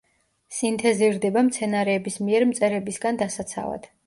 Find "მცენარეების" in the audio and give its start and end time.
1.51-2.19